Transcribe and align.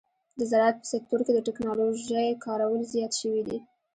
د 0.37 0.39
زراعت 0.51 0.75
په 0.81 0.87
سکتور 0.93 1.19
کې 1.25 1.31
د 1.35 1.39
ټکنالوژۍ 1.47 2.27
کارول 2.45 2.81
زیات 2.93 3.13
شوي 3.21 3.41
دي. 3.47 3.57